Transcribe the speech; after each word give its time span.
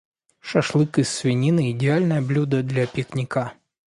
Шашлык 0.39 0.97
из 0.97 1.09
свинины- 1.11 1.69
идеальное 1.73 2.23
блюдо 2.23 2.63
для 2.63 2.87
пикника. 2.87 3.53